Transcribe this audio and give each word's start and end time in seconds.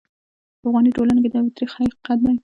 په 0.59 0.65
افغاني 0.67 0.91
ټولنه 0.95 1.19
کې 1.23 1.29
دا 1.31 1.39
یو 1.41 1.55
ترخ 1.57 1.71
حقیقت 1.79 2.17
دی. 2.25 2.35